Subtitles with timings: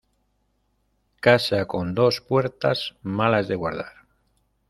[1.19, 4.07] Casa con dos puertas, mala es de guardar.